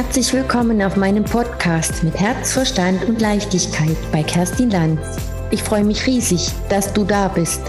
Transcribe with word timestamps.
Herzlich 0.00 0.32
willkommen 0.32 0.80
auf 0.80 0.94
meinem 0.94 1.24
Podcast 1.24 2.04
mit 2.04 2.14
Herz, 2.14 2.52
Verstand 2.52 3.04
und 3.06 3.20
Leichtigkeit 3.20 3.96
bei 4.12 4.22
Kerstin 4.22 4.70
Lanz. 4.70 5.00
Ich 5.50 5.60
freue 5.60 5.82
mich 5.82 6.06
riesig, 6.06 6.52
dass 6.68 6.92
du 6.92 7.02
da 7.02 7.26
bist. 7.26 7.60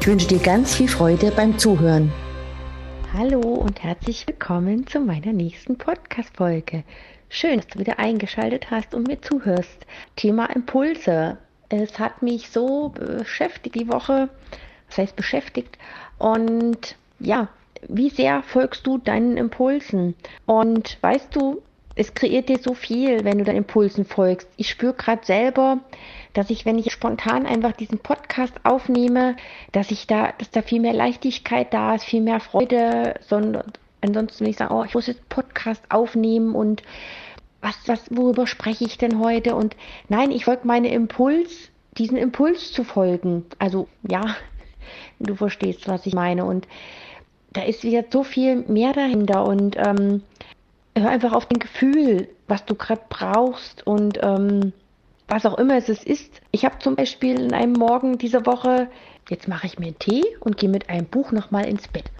Ich 0.00 0.06
wünsche 0.08 0.26
dir 0.26 0.40
ganz 0.40 0.74
viel 0.74 0.88
Freude 0.88 1.30
beim 1.30 1.56
Zuhören. 1.56 2.12
Hallo 3.12 3.38
und 3.38 3.84
herzlich 3.84 4.26
willkommen 4.26 4.84
zu 4.88 4.98
meiner 4.98 5.32
nächsten 5.32 5.78
Podcast-Folge. 5.78 6.82
Schön, 7.28 7.58
dass 7.58 7.68
du 7.68 7.78
wieder 7.78 8.00
eingeschaltet 8.00 8.72
hast 8.72 8.92
und 8.92 9.06
mir 9.06 9.22
zuhörst. 9.22 9.86
Thema 10.16 10.46
Impulse. 10.46 11.38
Es 11.68 12.00
hat 12.00 12.20
mich 12.20 12.50
so 12.50 12.88
beschäftigt 12.88 13.76
die 13.76 13.86
Woche, 13.86 14.28
das 14.88 14.98
heißt 14.98 15.14
beschäftigt. 15.14 15.78
Und 16.18 16.96
ja, 17.20 17.48
wie 17.88 18.10
sehr 18.10 18.42
folgst 18.42 18.86
du 18.86 18.98
deinen 18.98 19.36
Impulsen? 19.36 20.14
Und 20.46 20.98
weißt 21.00 21.34
du, 21.34 21.62
es 21.96 22.14
kreiert 22.14 22.48
dir 22.48 22.58
so 22.58 22.74
viel, 22.74 23.24
wenn 23.24 23.38
du 23.38 23.44
deinen 23.44 23.58
Impulsen 23.58 24.04
folgst. 24.04 24.48
Ich 24.56 24.70
spüre 24.70 24.94
gerade 24.94 25.24
selber, 25.24 25.78
dass 26.32 26.50
ich, 26.50 26.64
wenn 26.64 26.78
ich 26.78 26.92
spontan 26.92 27.46
einfach 27.46 27.72
diesen 27.72 27.98
Podcast 27.98 28.54
aufnehme, 28.62 29.36
dass 29.72 29.90
ich 29.90 30.06
da, 30.06 30.32
dass 30.38 30.50
da 30.50 30.62
viel 30.62 30.80
mehr 30.80 30.92
Leichtigkeit 30.92 31.74
da 31.74 31.94
ist, 31.94 32.04
viel 32.04 32.22
mehr 32.22 32.40
Freude, 32.40 33.14
sondern 33.20 33.72
ansonsten, 34.00 34.44
wenn 34.44 34.50
ich 34.50 34.56
sage, 34.56 34.72
oh, 34.72 34.84
ich 34.84 34.94
muss 34.94 35.08
jetzt 35.08 35.28
Podcast 35.28 35.82
aufnehmen 35.88 36.54
und 36.54 36.82
was, 37.60 37.76
was, 37.86 38.04
worüber 38.10 38.46
spreche 38.46 38.84
ich 38.84 38.96
denn 38.96 39.18
heute? 39.18 39.54
Und 39.54 39.76
nein, 40.08 40.30
ich 40.30 40.46
folge 40.46 40.66
meinen 40.66 40.86
Impuls, 40.86 41.70
diesen 41.98 42.16
Impuls 42.16 42.72
zu 42.72 42.84
folgen. 42.84 43.44
Also 43.58 43.88
ja, 44.08 44.36
du 45.18 45.34
verstehst, 45.34 45.86
was 45.88 46.06
ich 46.06 46.14
meine. 46.14 46.44
Und 46.44 46.66
da 47.52 47.62
ist 47.62 47.82
wieder 47.82 48.04
so 48.10 48.22
viel 48.22 48.56
mehr 48.68 48.92
dahinter 48.92 49.44
und 49.46 49.76
ähm, 49.76 50.22
hör 50.96 51.10
einfach 51.10 51.32
auf 51.32 51.46
den 51.46 51.58
Gefühl, 51.58 52.28
was 52.48 52.64
du 52.64 52.74
gerade 52.74 53.02
brauchst 53.08 53.86
und 53.86 54.18
ähm, 54.22 54.72
was 55.28 55.46
auch 55.46 55.58
immer 55.58 55.76
es 55.76 55.88
ist. 55.88 56.40
Ich 56.50 56.64
habe 56.64 56.78
zum 56.80 56.96
Beispiel 56.96 57.40
in 57.40 57.52
einem 57.52 57.72
Morgen 57.72 58.18
dieser 58.18 58.46
Woche, 58.46 58.88
jetzt 59.28 59.48
mache 59.48 59.66
ich 59.66 59.78
mir 59.78 59.86
einen 59.86 59.98
Tee 59.98 60.24
und 60.40 60.56
gehe 60.56 60.68
mit 60.68 60.88
einem 60.88 61.06
Buch 61.06 61.32
nochmal 61.32 61.66
ins 61.66 61.86
Bett. 61.88 62.10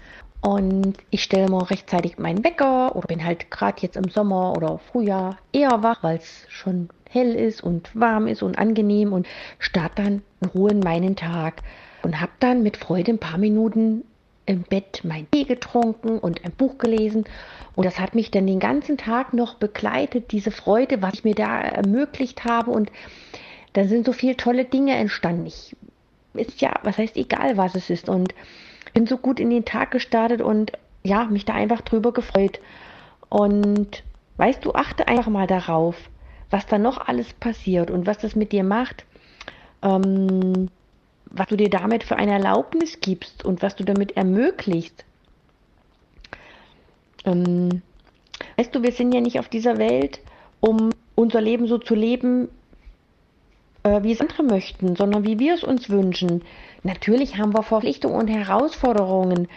Und 0.41 0.93
ich 1.11 1.23
stelle 1.23 1.49
mal 1.49 1.63
rechtzeitig 1.63 2.17
meinen 2.17 2.43
Wecker 2.43 2.95
oder 2.95 3.07
bin 3.07 3.23
halt 3.23 3.51
gerade 3.51 3.81
jetzt 3.81 3.95
im 3.95 4.09
Sommer 4.09 4.53
oder 4.57 4.79
Frühjahr 4.79 5.37
eher 5.51 5.83
wach, 5.83 6.01
weil 6.01 6.17
es 6.17 6.45
schon 6.49 6.89
hell 7.09 7.35
ist 7.35 7.61
und 7.61 7.91
warm 7.93 8.27
ist 8.27 8.41
und 8.41 8.57
angenehm 8.57 9.13
und 9.13 9.27
starte 9.59 10.01
dann 10.01 10.23
in 10.41 10.49
Ruhe 10.49 10.71
in 10.71 10.79
meinen 10.79 11.15
Tag 11.15 11.61
und 12.01 12.19
habe 12.19 12.31
dann 12.39 12.63
mit 12.63 12.77
Freude 12.77 13.11
ein 13.11 13.19
paar 13.19 13.37
Minuten 13.37 14.03
im 14.45 14.63
Bett 14.63 15.01
mein 15.03 15.29
Tee 15.31 15.45
getrunken 15.45 16.19
und 16.19 16.43
ein 16.43 16.51
Buch 16.51 16.77
gelesen. 16.77 17.25
Und 17.75 17.85
das 17.85 17.99
hat 17.99 18.15
mich 18.15 18.31
dann 18.31 18.47
den 18.47 18.59
ganzen 18.59 18.97
Tag 18.97 19.33
noch 19.33 19.55
begleitet, 19.55 20.31
diese 20.31 20.51
Freude, 20.51 21.01
was 21.01 21.15
ich 21.15 21.23
mir 21.23 21.35
da 21.35 21.61
ermöglicht 21.61 22.43
habe. 22.45 22.71
Und 22.71 22.91
da 23.73 23.85
sind 23.85 24.05
so 24.05 24.13
viele 24.13 24.37
tolle 24.37 24.65
Dinge 24.65 24.95
entstanden. 24.95 25.45
Ich 25.45 25.75
ist 26.33 26.61
ja, 26.61 26.73
was 26.83 26.97
heißt 26.97 27.17
egal, 27.17 27.57
was 27.57 27.75
es 27.75 27.89
ist. 27.89 28.09
Und 28.09 28.33
bin 28.93 29.07
so 29.07 29.17
gut 29.17 29.39
in 29.39 29.49
den 29.49 29.65
Tag 29.65 29.91
gestartet 29.91 30.41
und 30.41 30.73
ja, 31.03 31.25
mich 31.25 31.45
da 31.45 31.53
einfach 31.53 31.81
drüber 31.81 32.11
gefreut. 32.13 32.59
Und 33.29 34.03
weißt 34.37 34.63
du, 34.65 34.73
achte 34.73 35.07
einfach 35.07 35.27
mal 35.27 35.47
darauf, 35.47 35.95
was 36.49 36.65
da 36.65 36.77
noch 36.77 37.07
alles 37.07 37.33
passiert 37.33 37.91
und 37.91 38.05
was 38.05 38.17
das 38.17 38.35
mit 38.35 38.51
dir 38.51 38.63
macht. 38.63 39.05
Ähm, 39.81 40.69
was 41.31 41.47
du 41.47 41.57
dir 41.57 41.69
damit 41.69 42.03
für 42.03 42.17
eine 42.17 42.33
Erlaubnis 42.33 42.99
gibst 42.99 43.43
und 43.43 43.61
was 43.61 43.75
du 43.75 43.83
damit 43.83 44.17
ermöglicht. 44.17 45.05
Ähm, 47.25 47.81
weißt 48.57 48.73
du, 48.75 48.83
wir 48.83 48.91
sind 48.91 49.13
ja 49.13 49.21
nicht 49.21 49.39
auf 49.39 49.49
dieser 49.49 49.77
Welt, 49.77 50.19
um 50.59 50.89
unser 51.15 51.41
Leben 51.41 51.67
so 51.67 51.77
zu 51.77 51.95
leben, 51.95 52.49
äh, 53.83 54.03
wie 54.03 54.11
es 54.11 54.21
andere 54.21 54.43
möchten, 54.43 54.95
sondern 54.95 55.25
wie 55.25 55.39
wir 55.39 55.53
es 55.55 55.63
uns 55.63 55.89
wünschen. 55.89 56.43
Natürlich 56.83 57.37
haben 57.37 57.53
wir 57.53 57.63
Verpflichtungen 57.63 58.19
und 58.19 58.27
Herausforderungen. 58.27 59.47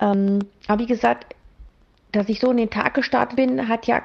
Ähm, 0.00 0.40
aber 0.66 0.82
wie 0.82 0.86
gesagt, 0.86 1.34
dass 2.12 2.28
ich 2.28 2.40
so 2.40 2.50
in 2.50 2.56
den 2.56 2.70
Tag 2.70 2.94
gestartet 2.94 3.36
bin, 3.36 3.68
hat 3.68 3.86
ja 3.86 4.02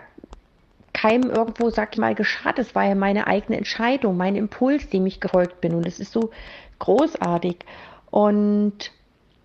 keinem 1.04 1.30
irgendwo, 1.30 1.70
sag 1.70 1.90
ich 1.94 2.00
mal, 2.00 2.16
geschadet. 2.16 2.68
Es 2.68 2.76
war 2.76 2.86
ja 2.86 2.96
meine 2.96 3.28
eigene 3.28 3.58
Entscheidung, 3.58 4.16
mein 4.16 4.38
Impuls, 4.38 4.88
dem 4.88 5.06
ich 5.06 5.20
gefolgt 5.20 5.60
bin. 5.60 5.76
Und 5.76 5.86
es 5.86 6.00
ist 6.00 6.14
so 6.14 6.32
großartig. 6.80 7.58
Und 8.10 8.92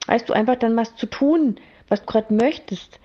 weißt 0.07 0.29
du, 0.29 0.35
einfach 0.35 0.55
dann 0.55 0.77
was 0.77 0.95
zu 0.95 1.07
tun, 1.07 1.57
was 1.89 2.01
du 2.01 2.07
gerade 2.07 2.33
möchtest, 2.33 3.01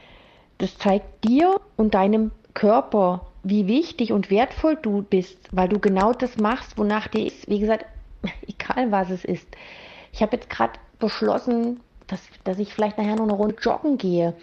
das 0.60 0.78
zeigt 0.78 1.24
dir 1.24 1.60
und 1.78 1.96
deinem 1.96 2.30
Körper, 2.54 3.26
wie 3.42 3.68
wichtig 3.68 4.12
und 4.14 4.30
wertvoll 4.30 4.78
du 4.80 5.02
bist, 5.02 5.38
weil 5.52 5.68
du 5.68 5.80
genau 5.80 6.14
das 6.14 6.38
machst, 6.38 6.78
wonach 6.78 7.08
dir 7.08 7.26
ist. 7.26 7.50
Wie 7.50 7.60
gesagt, 7.60 7.88
egal 8.48 8.92
was 8.92 9.10
es 9.10 9.26
ist. 9.26 9.48
Ich 10.12 10.22
habe 10.22 10.36
jetzt 10.36 10.52
gerade 10.52 10.74
beschlossen, 11.00 11.80
dass, 12.06 12.22
dass 12.44 12.60
ich 12.60 12.72
vielleicht 12.72 13.00
nachher 13.00 13.16
noch 13.16 13.24
eine 13.24 13.34
Runde 13.34 13.56
joggen 13.60 13.98
gehe. 13.98 14.36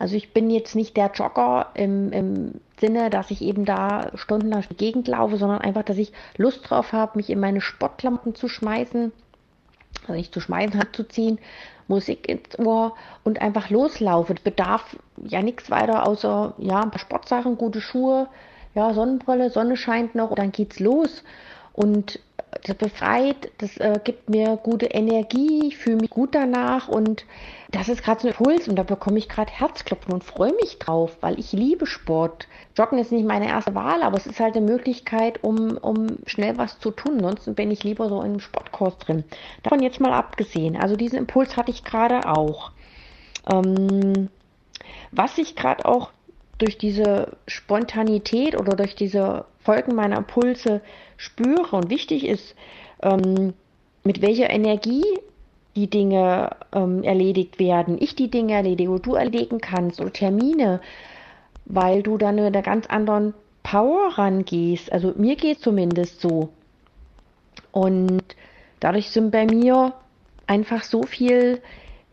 Also 0.00 0.16
ich 0.16 0.32
bin 0.32 0.50
jetzt 0.50 0.74
nicht 0.74 0.96
der 0.96 1.12
Jogger 1.14 1.68
im, 1.74 2.10
im 2.12 2.60
Sinne, 2.82 3.08
dass 3.08 3.30
ich 3.30 3.40
eben 3.40 3.64
da 3.64 4.10
stundenlang 4.14 4.64
die 4.68 4.76
Gegend 4.76 5.08
laufe, 5.08 5.38
sondern 5.38 5.60
einfach, 5.62 5.84
dass 5.84 5.96
ich 5.96 6.12
Lust 6.36 6.68
drauf 6.68 6.92
habe, 6.92 7.16
mich 7.16 7.30
in 7.30 7.40
meine 7.40 7.62
Sportklamotten 7.62 8.34
zu 8.34 8.48
schmeißen 8.48 9.12
also 10.02 10.14
nicht 10.14 10.34
zu 10.34 10.40
schmeißen 10.40 10.78
hat, 10.78 10.94
zu 10.94 11.04
ziehen, 11.04 11.38
Musik 11.88 12.28
ins 12.28 12.58
Ohr 12.58 12.94
und 13.24 13.40
einfach 13.40 13.70
loslaufen. 13.70 14.36
Es 14.36 14.42
bedarf 14.42 14.96
ja 15.16 15.42
nichts 15.42 15.70
weiter 15.70 16.06
außer 16.06 16.54
ja, 16.58 16.80
ein 16.80 16.90
paar 16.90 16.98
Sportsachen, 16.98 17.58
gute 17.58 17.80
Schuhe, 17.80 18.28
ja, 18.74 18.94
Sonnenbrille, 18.94 19.50
Sonne 19.50 19.76
scheint 19.76 20.14
noch 20.14 20.30
und 20.30 20.38
dann 20.38 20.52
geht's 20.52 20.80
los. 20.80 21.22
Und 21.74 22.20
das 22.64 22.76
befreit, 22.76 23.50
das 23.58 23.76
äh, 23.78 23.98
gibt 24.04 24.28
mir 24.28 24.56
gute 24.62 24.86
Energie, 24.86 25.66
ich 25.66 25.78
fühle 25.78 25.96
mich 25.96 26.10
gut 26.10 26.34
danach 26.34 26.88
und 26.88 27.24
das 27.70 27.88
ist 27.88 28.04
gerade 28.04 28.20
so 28.20 28.28
ein 28.28 28.34
Impuls 28.34 28.68
und 28.68 28.76
da 28.76 28.82
bekomme 28.82 29.18
ich 29.18 29.28
gerade 29.28 29.50
Herzklopfen 29.50 30.12
und 30.12 30.22
freue 30.22 30.52
mich 30.54 30.78
drauf, 30.78 31.16
weil 31.20 31.38
ich 31.38 31.52
liebe 31.52 31.86
Sport. 31.86 32.46
Joggen 32.76 32.98
ist 32.98 33.10
nicht 33.10 33.26
meine 33.26 33.48
erste 33.48 33.74
Wahl, 33.74 34.02
aber 34.02 34.16
es 34.16 34.26
ist 34.26 34.38
halt 34.38 34.56
eine 34.56 34.66
Möglichkeit, 34.66 35.42
um, 35.42 35.76
um 35.78 36.18
schnell 36.26 36.56
was 36.58 36.78
zu 36.78 36.90
tun. 36.90 37.16
Ansonsten 37.16 37.54
bin 37.54 37.70
ich 37.70 37.84
lieber 37.84 38.08
so 38.08 38.20
in 38.20 38.32
einem 38.32 38.40
Sportkurs 38.40 38.98
drin. 38.98 39.24
Davon 39.62 39.82
jetzt 39.82 40.00
mal 40.00 40.12
abgesehen. 40.12 40.76
Also 40.76 40.96
diesen 40.96 41.18
Impuls 41.18 41.56
hatte 41.56 41.70
ich 41.70 41.84
gerade 41.84 42.28
auch. 42.28 42.70
Ähm, 43.50 44.28
was 45.10 45.38
ich 45.38 45.56
gerade 45.56 45.84
auch 45.84 46.10
durch 46.58 46.78
diese 46.78 47.36
Spontanität 47.46 48.58
oder 48.58 48.76
durch 48.76 48.94
diese 48.94 49.44
Folgen 49.60 49.94
meiner 49.94 50.18
Impulse 50.18 50.80
spüre 51.16 51.76
und 51.76 51.90
wichtig 51.90 52.26
ist, 52.26 52.54
ähm, 53.02 53.54
mit 54.04 54.22
welcher 54.22 54.50
Energie 54.50 55.04
die 55.74 55.88
Dinge 55.88 56.50
ähm, 56.72 57.02
erledigt 57.02 57.58
werden, 57.58 57.96
ich 58.00 58.14
die 58.14 58.30
Dinge 58.30 58.54
erledige, 58.54 59.00
du 59.00 59.14
erledigen 59.14 59.60
kannst 59.60 60.00
oder 60.00 60.12
Termine, 60.12 60.80
weil 61.64 62.02
du 62.02 62.18
dann 62.18 62.34
mit 62.34 62.44
einer 62.44 62.62
ganz 62.62 62.86
anderen 62.86 63.34
Power 63.62 64.18
rangehst. 64.18 64.92
Also 64.92 65.14
mir 65.16 65.36
geht 65.36 65.60
zumindest 65.60 66.20
so. 66.20 66.50
Und 67.70 68.22
dadurch 68.80 69.10
sind 69.10 69.30
bei 69.30 69.46
mir 69.46 69.94
einfach 70.46 70.82
so 70.82 71.04
viel 71.04 71.62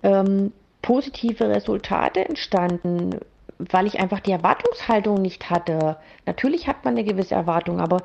ähm, 0.04 0.54
positive 0.82 1.50
Resultate 1.50 2.24
entstanden, 2.28 3.20
weil 3.60 3.86
ich 3.88 4.00
einfach 4.00 4.20
die 4.20 4.32
Erwartungshaltung 4.32 5.22
nicht 5.22 5.50
hatte. 5.50 5.98
Natürlich 6.26 6.68
hat 6.68 6.86
man 6.86 6.96
eine 6.96 7.04
gewisse 7.04 7.36
Erwartung, 7.36 7.80
aber 7.80 8.02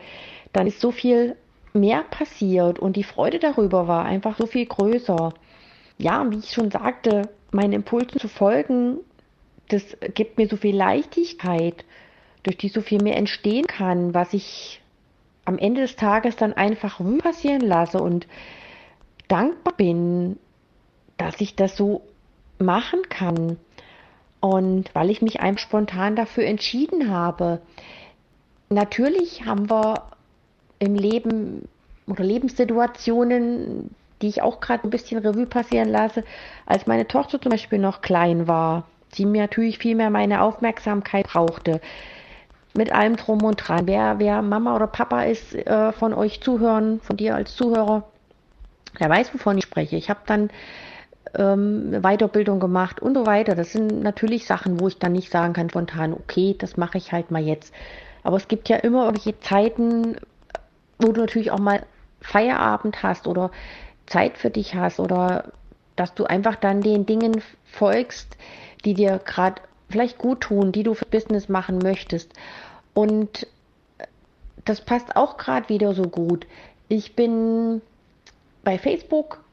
dann 0.53 0.67
ist 0.67 0.81
so 0.81 0.91
viel 0.91 1.37
mehr 1.73 2.03
passiert 2.03 2.79
und 2.79 2.97
die 2.97 3.05
Freude 3.05 3.39
darüber 3.39 3.89
war 3.89 4.05
einfach 4.05 4.37
so 4.37 4.47
viel 4.47 4.67
größer 4.67 5.33
ja, 5.99 6.29
wie 6.31 6.39
ich 6.39 6.53
schon 6.53 6.71
sagte, 6.71 7.29
meinen 7.53 7.73
Impulsen 7.73 8.19
zu 8.21 8.29
folgen, 8.29 8.99
das 9.69 9.97
gibt 10.15 10.39
mir 10.39 10.49
so 10.49 10.57
viel 10.57 10.77
Leichtigkeit, 10.77 11.85
durch 12.43 12.59
die 12.59 12.69
so 12.69 12.81
viel 12.81 13.03
mehr 13.03 13.17
entstehen 13.17 13.67
kann, 13.67 14.13
was 14.13 14.35
ich 14.35 14.83
am 15.45 15.59
Ende 15.59 15.83
des 15.83 15.97
Tages 15.97 16.37
dann 16.37 16.53
einfach 16.53 17.01
passieren 17.19 17.61
lasse 17.61 17.99
und 17.99 18.27
dankbar 19.29 19.75
bin, 19.77 20.39
dass 21.17 21.41
ich 21.41 21.55
das 21.55 21.77
so 21.77 22.03
machen 22.59 23.03
kann. 23.09 23.59
Und 24.45 24.95
weil 24.95 25.09
ich 25.09 25.23
mich 25.23 25.41
einfach 25.41 25.63
spontan 25.63 26.17
dafür 26.17 26.45
entschieden 26.45 27.11
habe. 27.11 27.63
Natürlich 28.69 29.47
haben 29.47 29.71
wir 29.71 30.03
im 30.79 30.97
Leben 30.97 31.67
oder 32.07 32.25
Lebenssituationen, 32.25 33.95
die 34.21 34.29
ich 34.29 34.43
auch 34.43 34.61
gerade 34.61 34.85
ein 34.85 34.91
bisschen 34.91 35.17
Revue 35.17 35.47
passieren 35.47 35.89
lasse, 35.89 36.25
als 36.67 36.87
meine 36.87 37.09
Tochter 37.09 37.41
zum 37.41 37.53
Beispiel 37.53 37.79
noch 37.79 38.03
klein 38.03 38.47
war, 38.47 38.85
die 39.15 39.25
mir 39.25 39.41
natürlich 39.41 39.79
viel 39.79 39.95
mehr 39.95 40.11
meine 40.11 40.43
Aufmerksamkeit 40.43 41.29
brauchte. 41.29 41.81
Mit 42.77 42.93
allem 42.93 43.17
drum 43.17 43.43
und 43.45 43.57
dran. 43.57 43.87
Wer, 43.87 44.19
wer 44.19 44.43
Mama 44.43 44.77
oder 44.77 44.89
Papa 44.89 45.23
ist 45.23 45.55
äh, 45.55 45.91
von 45.93 46.13
euch 46.13 46.43
zuhören, 46.43 47.01
von 47.01 47.17
dir 47.17 47.35
als 47.35 47.57
Zuhörer, 47.57 48.05
der 49.01 49.09
weiß, 49.09 49.33
wovon 49.33 49.57
ich 49.57 49.65
spreche. 49.65 49.97
Ich 49.97 50.11
habe 50.11 50.21
dann 50.27 50.51
ähm, 51.37 52.03
Weiterbildung 52.03 52.61
gemacht 52.61 53.01
und 53.01 53.15
so 53.15 53.27
weiter. 53.27 53.55
Das 53.55 53.73
sind 53.73 54.03
natürlich 54.03 54.47
Sachen, 54.47 54.81
wo 54.81 54.89
ich 54.89 54.99
dann 54.99 55.13
nicht 55.13 55.31
sagen 55.31 55.53
kann 55.53 55.71
spontan, 55.71 56.13
okay, 56.13 56.55
das 56.59 56.77
mache 56.77 56.99
ich 56.99 57.13
halt 57.13 57.31
mal 57.31 57.43
jetzt. 57.43 57.73
Aber 58.23 58.37
es 58.37 58.49
gibt 58.49 58.69
ja 58.69 58.77
immer 58.77 59.05
irgendwelche 59.05 59.39
Zeiten, 59.41 60.17
wo 60.99 61.13
du 61.13 61.21
natürlich 61.21 61.51
auch 61.51 61.59
mal 61.59 61.85
Feierabend 62.21 63.03
hast 63.03 63.27
oder 63.27 63.51
Zeit 64.07 64.39
für 64.39 64.51
dich 64.51 64.75
hast 64.75 65.01
oder 65.01 65.53
dass 65.97 66.15
du 66.15 66.25
einfach 66.25 66.57
dann 66.57 66.81
den 66.81 67.07
Dingen 67.07 67.43
folgst, 67.65 68.37
die 68.85 68.95
dir 68.95 69.21
gerade 69.25 69.63
vielleicht 69.89 70.19
gut 70.19 70.41
tun, 70.41 70.73
die 70.73 70.83
du 70.83 70.95
für 70.95 71.07
Business 71.07 71.49
machen 71.49 71.79
möchtest. 71.79 72.33
Und 72.95 73.47
das 74.65 74.81
passt 74.81 75.15
auch 75.17 75.37
gerade 75.37 75.69
wieder 75.69 75.95
so 75.95 76.05
gut. 76.05 76.47
Ich 76.89 77.15
bin 77.15 77.83
bei 78.63 78.79
Facebook 78.79 79.45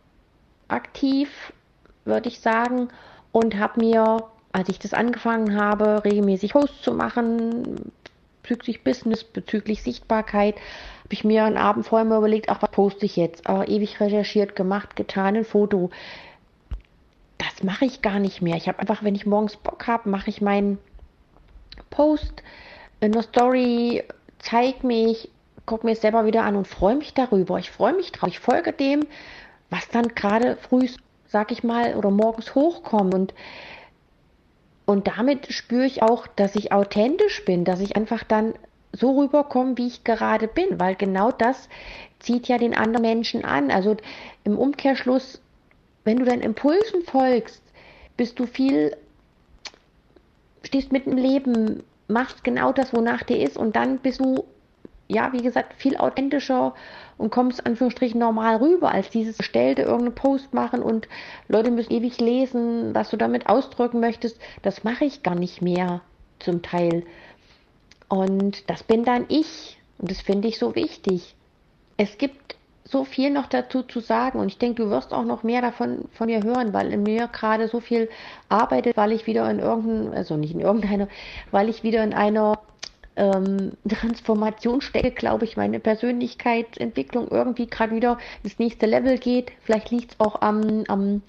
aktiv, 0.68 1.54
würde 2.06 2.30
ich 2.30 2.39
sagen, 2.39 2.89
und 3.31 3.57
habe 3.57 3.80
mir, 3.80 4.24
als 4.51 4.69
ich 4.69 4.80
das 4.80 4.94
angefangen 4.94 5.56
habe, 5.56 6.03
regelmäßig 6.03 6.53
Posts 6.53 6.81
zu 6.81 6.94
machen, 6.94 7.92
bezüglich 8.44 8.83
Business, 8.83 9.24
bezüglich 9.24 9.83
Sichtbarkeit, 9.83 10.56
habe 10.56 11.13
ich 11.13 11.24
mir 11.24 11.45
einen 11.45 11.57
Abend 11.57 11.86
vorher 11.86 12.07
mal 12.07 12.18
überlegt, 12.18 12.50
ach, 12.50 12.62
was 12.62 12.71
poste 12.71 13.06
ich 13.06 13.15
jetzt? 13.15 13.48
Aber 13.48 13.68
ewig 13.68 14.00
recherchiert, 14.00 14.56
gemacht, 14.56 14.95
getan, 14.95 15.36
ein 15.36 15.45
Foto. 15.45 15.89
Das 17.38 17.63
mache 17.63 17.86
ich 17.86 18.01
gar 18.01 18.19
nicht 18.19 18.42
mehr. 18.42 18.56
Ich 18.57 18.68
habe 18.68 18.80
einfach, 18.80 19.03
wenn 19.03 19.15
ich 19.15 19.25
morgens 19.25 19.56
Bock 19.56 19.88
habe, 19.88 20.09
mache 20.09 20.30
ich 20.30 20.42
meinen 20.42 20.77
Post 21.89 22.44
in 23.00 23.12
der 23.12 23.24
Story, 23.24 24.03
zeige 24.39 24.86
mich, 24.86 25.30
gucke 25.65 25.86
mir 25.86 25.94
es 25.94 26.01
selber 26.01 26.25
wieder 26.25 26.44
an 26.44 26.56
und 26.56 26.68
freue 26.68 26.95
mich 26.95 27.13
darüber. 27.13 27.57
Ich 27.59 27.71
freue 27.71 27.94
mich 27.94 28.12
drauf. 28.12 28.30
Ich 28.30 28.39
folge 28.39 28.74
dem, 28.74 29.06
was 29.69 29.88
dann 29.89 30.09
gerade 30.09 30.57
früh, 30.57 30.88
sag 31.31 31.51
ich 31.51 31.63
mal, 31.63 31.95
oder 31.95 32.12
morgens 32.12 32.56
hochkommt. 32.56 33.13
Und, 33.13 33.33
und 34.86 35.07
damit 35.07 35.51
spüre 35.51 35.86
ich 35.86 36.04
auch, 36.04 36.28
dass 36.28 36.56
ich 36.56 36.74
authentisch 36.74 37.45
bin, 37.45 37.63
dass 37.63 37.80
ich 37.80 37.95
einfach 37.95 38.24
dann 38.25 38.54
so 38.92 39.18
rüberkomme, 39.18 39.78
wie 39.78 39.88
ich 39.88 40.04
gerade 40.04 40.50
bin, 40.50 40.78
weil 40.78 40.95
genau 40.95 41.31
das 41.31 41.69
zieht 42.19 42.50
ja 42.50 42.57
den 42.57 42.75
anderen 42.75 43.04
Menschen 43.04 43.45
an. 43.45 43.72
Also 43.72 43.95
im 44.44 44.57
Umkehrschluss, 44.57 45.42
wenn 46.04 46.18
du 46.18 46.25
deinen 46.25 46.42
Impulsen 46.42 47.04
folgst, 47.04 47.63
bist 48.18 48.38
du 48.38 48.45
viel, 48.45 48.98
stehst 50.63 50.92
mit 50.92 51.06
dem 51.06 51.16
Leben, 51.16 51.84
machst 52.10 52.44
genau 52.44 52.74
das, 52.74 52.94
wonach 52.94 53.24
dir 53.24 53.42
ist 53.42 53.56
und 53.56 53.77
dann 53.77 54.00
bist 54.00 54.19
du 54.19 54.44
ja, 55.12 55.34
wie 55.34 55.42
gesagt, 55.42 55.74
viel 55.75 55.98
authentischer 55.98 56.74
und 57.18 57.31
kommst 57.31 57.66
Anführungsstrichen 57.66 58.19
normal 58.19 58.58
rüber, 58.58 58.92
als 58.92 59.10
dieses 59.10 59.38
Gestellte 59.38 59.84
irgendeinen 59.84 60.16
Post 60.16 60.54
machen 60.54 60.81
und 60.81 61.08
Leute 61.48 61.69
müssen 61.69 61.92
ewig 61.92 62.19
lesen, 62.19 62.96
was 62.96 63.10
du 63.10 63.18
damit 63.18 63.48
ausdrücken 63.48 64.00
möchtest. 64.00 64.40
Das 64.62 64.84
mache 64.84 65.06
ich 65.06 65.22
gar 65.22 65.36
nicht 65.36 65.62
mehr 65.62 66.02
zum 66.40 66.62
Teil. 66.62 67.06
Und 68.08 68.69
das 68.69 68.84
bin 68.84 69.04
dann 69.04 69.25
ich. 69.28 69.78
Und 69.98 70.10
das 70.10 70.22
finde 70.22 70.48
ich 70.48 70.58
so 70.58 70.75
wichtig. 70.75 71.36
Es 71.98 72.18
gibt 72.18 72.56
so 72.84 73.04
viel 73.06 73.30
noch 73.30 73.48
dazu 73.48 73.84
zu 73.84 74.00
sagen 74.00 74.40
und 74.40 74.48
ich 74.48 74.58
denke, 74.58 74.84
du 74.84 74.90
wirst 74.90 75.13
auch 75.13 75.24
noch 75.24 75.44
mehr 75.44 75.62
davon 75.62 76.10
von 76.12 76.28
mir 76.28 76.44
hören, 76.44 76.74
weil 76.74 76.92
in 76.92 77.04
mir 77.04 77.28
gerade 77.28 77.68
so 77.68 77.80
viel 77.80 78.10
arbeitet, 78.50 78.98
weil 78.98 79.13
ich 79.13 79.28
wieder 79.28 79.50
in 79.50 79.60
irgendeiner, 79.60 80.18
also 80.18 80.36
nicht 80.36 80.54
in 80.54 80.60
irgendeiner, 80.60 81.08
weil 81.52 81.69
ich 81.69 81.84
wieder 81.84 82.04
in 82.04 82.13
einer 82.13 82.60
ähm, 83.16 83.74
Transformation 83.88 84.81
stecke, 84.81 85.12
glaube 85.12 85.46
ich, 85.46 85.58
meine 85.58 85.80
Persönlichkeitsentwicklung 85.80 87.28
irgendwie 87.30 87.68
gerade 87.68 87.96
wieder 87.96 88.18
ins 88.44 88.60
nächste 88.60 88.86
Level 88.86 89.18
geht. 89.18 89.52
Vielleicht 89.62 89.92
liegt 89.92 90.12
es 90.12 90.19
auch 90.19 90.42
am, 90.42 90.84
am 90.88 91.22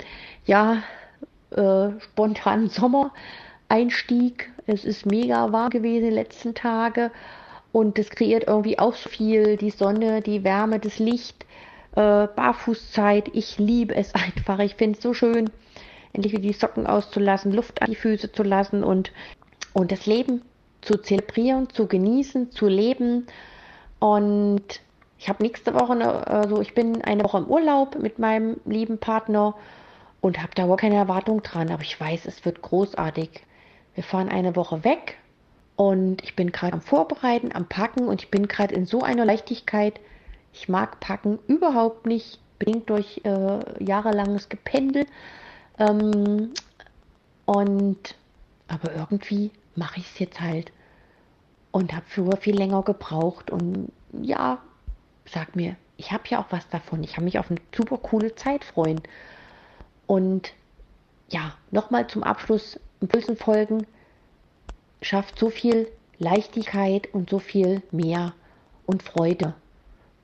ja, 0.47 0.83
äh, 1.51 1.91
spontanen 2.01 2.69
Sommereinstieg. 2.69 4.51
Es 4.67 4.85
ist 4.85 5.07
mega 5.07 5.53
warm 5.53 5.71
gewesen 5.71 6.05
die 6.05 6.15
letzten 6.15 6.55
Tage 6.55 7.11
und 7.73 7.99
es 7.99 8.11
kreiert 8.11 8.45
irgendwie 8.47 8.79
auch 8.79 8.95
so 8.95 9.09
viel, 9.09 9.57
die 9.57 9.71
Sonne, 9.71 10.21
die 10.21 10.45
Wärme, 10.45 10.79
das 10.79 10.99
Licht, 10.99 11.45
äh, 11.97 12.27
Barfußzeit. 12.29 13.31
Ich 13.35 13.59
liebe 13.59 13.95
es 13.95 14.15
einfach. 14.15 14.61
Ich 14.61 14.77
finde 14.77 14.99
es 14.99 15.03
so 15.03 15.15
schön, 15.15 15.51
endlich 16.13 16.33
wieder 16.33 16.43
die 16.43 16.53
Socken 16.53 16.87
auszulassen, 16.87 17.53
Luft 17.53 17.83
an 17.83 17.91
die 17.91 17.97
Füße 17.97 18.31
zu 18.31 18.45
lassen 18.45 18.85
und, 18.85 19.11
und 19.73 19.91
das 19.91 20.07
Leben 20.07 20.43
zu 20.83 20.99
zelebrieren, 20.99 21.71
zu 21.71 21.87
genießen, 21.87 22.53
zu 22.53 22.67
leben. 22.67 23.27
Und 23.99 24.81
ich 25.19 25.29
habe 25.29 25.43
nächste 25.43 25.75
Woche, 25.75 25.95
also 26.27 26.61
ich 26.61 26.75
bin 26.75 27.03
eine 27.03 27.25
Woche 27.25 27.39
im 27.39 27.47
Urlaub 27.47 27.99
mit 27.99 28.19
meinem 28.19 28.61
lieben 28.65 28.99
Partner 28.99 29.55
und 30.21 30.39
habe 30.43 30.53
da 30.55 30.65
überhaupt 30.65 30.83
keine 30.83 30.97
Erwartung 30.97 31.43
dran, 31.43 31.71
aber 31.71 31.83
ich 31.83 31.99
weiß, 31.99 32.27
es 32.27 32.45
wird 32.45 32.63
großartig. 32.63 33.31
Wir 33.95 34.05
fahren 34.05 34.29
eine 34.29 34.57
Woche 34.57 34.85
weg 34.85 35.19
und 35.77 36.23
ich 36.23 36.37
bin 36.37 36.53
gerade 36.53 36.75
am 36.75 36.81
Vorbereiten, 36.81 37.51
am 37.55 37.67
Packen 37.67 38.09
und 38.09 38.23
ich 38.23 38.31
bin 38.31 38.49
gerade 38.49 38.75
in 38.75 38.87
so 38.87 39.03
einer 39.03 39.25
Leichtigkeit. 39.25 40.01
Ich 40.53 40.69
mag 40.69 41.01
Packen 41.01 41.39
überhaupt 41.47 42.07
nicht, 42.07 42.39
bedingt 42.59 42.91
durch 42.91 43.21
äh, 43.25 43.85
jahrelanges 43.85 44.49
Gependel. 44.49 45.07
Ähm, 45.79 46.53
und 47.47 48.15
aber 48.69 48.95
irgendwie 48.95 49.51
mache 49.75 50.01
ich 50.01 50.07
es 50.13 50.19
jetzt 50.19 50.41
halt. 50.41 50.73
Und 51.71 51.93
habe 51.95 52.05
früher 52.09 52.37
viel 52.37 52.57
länger 52.57 52.83
gebraucht. 52.83 53.51
Und 53.51 53.91
ja, 54.21 54.59
sag 55.25 55.57
mir, 55.57 55.77
ich 55.97 56.13
habe 56.13 56.25
ja 56.29 56.41
auch 56.41 56.51
was 56.51 56.69
davon. 56.69 57.03
Ich 57.03 57.17
habe 57.17 57.25
mich 57.25 57.39
auf 57.39 57.51
eine 57.51 57.61
super 57.75 57.99
coole 57.99 58.35
Zeit 58.35 58.65
freuen. 58.65 59.01
Und 60.07 60.53
ja, 61.29 61.55
nochmal 61.71 62.07
zum 62.07 62.23
Abschluss, 62.23 62.79
Impulsen 63.01 63.37
folgen 63.37 63.87
schafft 65.01 65.39
so 65.39 65.51
viel 65.51 65.89
Leichtigkeit 66.19 67.13
und 67.13 67.29
so 67.29 67.39
viel 67.39 67.83
mehr 67.91 68.35
und 68.87 69.03
Freude 69.03 69.55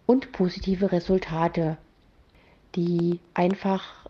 und 0.07 0.33
positive 0.33 0.93
Resultate, 0.93 1.77
die 2.75 3.19
einfach 3.35 4.09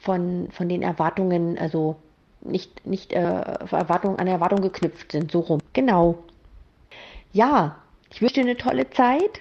von, 0.00 0.48
von 0.52 0.68
den 0.68 0.82
Erwartungen, 0.82 1.58
also 1.58 1.96
nicht, 2.48 2.86
nicht 2.86 3.12
äh, 3.12 3.18
Erwartung, 3.18 4.18
an 4.18 4.26
Erwartung 4.26 4.60
geknüpft 4.60 5.12
sind, 5.12 5.30
so 5.30 5.40
rum. 5.40 5.60
Genau. 5.72 6.18
Ja, 7.32 7.76
ich 8.12 8.22
wünsche 8.22 8.34
dir 8.34 8.42
eine 8.42 8.56
tolle 8.56 8.88
Zeit. 8.90 9.40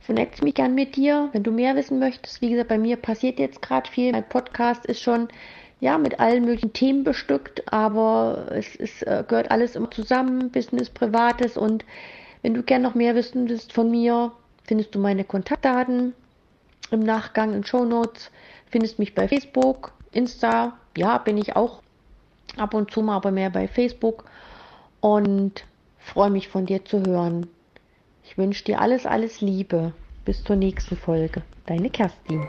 Vernetz 0.00 0.42
mich 0.42 0.54
gern 0.54 0.74
mit 0.74 0.96
dir, 0.96 1.28
wenn 1.32 1.44
du 1.44 1.52
mehr 1.52 1.76
wissen 1.76 1.98
möchtest. 1.98 2.40
Wie 2.40 2.50
gesagt, 2.50 2.68
bei 2.68 2.78
mir 2.78 2.96
passiert 2.96 3.38
jetzt 3.38 3.62
gerade 3.62 3.88
viel. 3.88 4.12
Mein 4.12 4.28
Podcast 4.28 4.84
ist 4.86 5.00
schon 5.00 5.28
ja 5.80 5.98
mit 5.98 6.20
allen 6.20 6.44
möglichen 6.44 6.72
Themen 6.72 7.04
bestückt, 7.04 7.72
aber 7.72 8.46
es, 8.50 8.76
es 8.76 9.02
äh, 9.02 9.24
gehört 9.26 9.50
alles 9.50 9.74
immer 9.74 9.90
zusammen, 9.90 10.50
Business, 10.50 10.90
Privates 10.90 11.56
und 11.56 11.84
wenn 12.42 12.54
du 12.54 12.62
gern 12.62 12.82
noch 12.82 12.94
mehr 12.94 13.14
wissen 13.14 13.48
willst 13.48 13.72
von 13.72 13.90
mir, 13.90 14.32
findest 14.64 14.94
du 14.94 15.00
meine 15.00 15.24
Kontaktdaten 15.24 16.14
im 16.90 17.00
Nachgang 17.00 17.52
in 17.52 17.64
Show 17.64 17.84
Notes. 17.84 18.30
Findest 18.70 18.98
mich 18.98 19.14
bei 19.14 19.28
Facebook, 19.28 19.92
Insta, 20.12 20.78
ja, 20.96 21.18
bin 21.18 21.36
ich 21.36 21.56
auch 21.56 21.81
ab 22.56 22.74
und 22.74 22.90
zu 22.90 23.02
mal, 23.02 23.16
aber 23.16 23.30
mehr 23.30 23.50
bei 23.50 23.68
Facebook. 23.68 24.24
Und 25.00 25.64
freue 25.98 26.30
mich 26.30 26.48
von 26.48 26.66
dir 26.66 26.84
zu 26.84 27.02
hören. 27.04 27.46
Ich 28.24 28.38
wünsche 28.38 28.64
dir 28.64 28.80
alles, 28.80 29.06
alles 29.06 29.40
Liebe. 29.40 29.92
Bis 30.24 30.44
zur 30.44 30.56
nächsten 30.56 30.96
Folge. 30.96 31.42
Deine 31.66 31.90
Kerstin. 31.90 32.46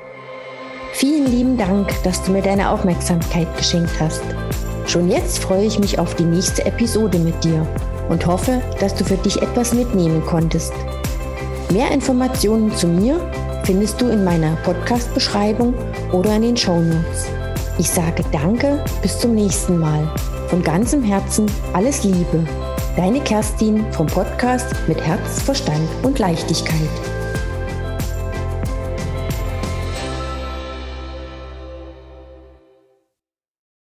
Vielen 0.92 1.26
lieben 1.26 1.58
Dank, 1.58 1.92
dass 2.04 2.24
du 2.24 2.32
mir 2.32 2.44
deine 2.44 2.70
Aufmerksamkeit 2.70 3.48
geschenkt 3.58 4.00
hast. 4.00 4.24
Schon 4.86 5.10
jetzt 5.10 5.40
freue 5.40 5.66
ich 5.66 5.80
mich 5.80 5.98
auf 5.98 6.16
die 6.16 6.24
nächste 6.24 6.66
Episode 6.66 7.18
mit 7.18 7.44
dir 7.44 7.66
und 8.10 8.26
hoffe, 8.28 8.62
dass 8.80 8.94
du 8.94 9.04
für 9.04 9.18
dich 9.18 9.42
etwas 9.42 9.74
mitnehmen 9.74 10.24
konntest. 10.26 10.74
Mehr 11.72 11.90
Informationen 11.92 12.72
zu 12.72 12.88
mir 12.88 13.20
findest 13.64 14.00
du 14.02 14.10
in 14.10 14.24
meiner 14.24 14.56
Podcast-Beschreibung 14.58 15.74
oder 16.12 16.36
in 16.36 16.44
den 16.44 16.58
Show 16.58 16.80
Notes. 16.80 17.43
Ich 17.80 17.90
sage 17.90 18.24
Danke, 18.32 18.84
bis 19.02 19.20
zum 19.20 19.34
nächsten 19.34 19.80
Mal. 19.80 20.08
Von 20.48 20.62
ganzem 20.62 21.02
Herzen 21.02 21.48
alles 21.74 22.04
Liebe. 22.04 22.46
Deine 22.96 23.20
Kerstin 23.22 23.84
vom 23.94 24.06
Podcast 24.06 24.68
mit 24.88 25.02
Herz, 25.02 25.42
Verstand 25.42 25.90
und 26.04 26.20
Leichtigkeit. 26.20 27.13